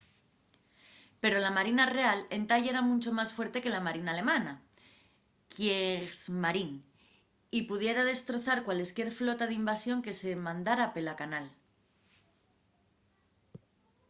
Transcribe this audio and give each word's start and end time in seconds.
pero 1.21 1.35
la 1.45 1.55
marina 1.57 1.83
real 1.97 2.19
entá 2.37 2.55
yera 2.63 2.87
muncho 2.89 3.09
más 3.19 3.29
fuerte 3.37 3.61
que 3.63 3.73
la 3.75 3.85
marina 3.87 4.09
alemana 4.11 4.53
kriegsmarine” 5.53 6.79
y 7.57 7.59
pudiera 7.69 8.09
destrozar 8.11 8.59
cualesquier 8.67 9.09
flota 9.19 9.45
d’invasión 9.47 9.97
que 10.05 10.17
se 10.21 10.31
mandara 10.47 10.85
pela 10.95 11.17
canal 11.21 11.45